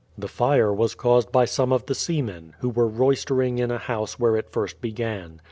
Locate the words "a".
3.69-3.77